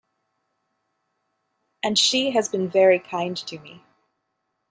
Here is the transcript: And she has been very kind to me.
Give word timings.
And 1.83 1.95
she 1.95 2.31
has 2.31 2.49
been 2.49 2.67
very 2.67 2.97
kind 2.97 3.37
to 3.37 3.59
me. 3.59 3.83